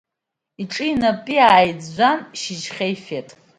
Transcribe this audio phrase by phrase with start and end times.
[0.61, 3.29] Иҿи инапи ааиӡәӡәан, шьыжьхьа ифеит.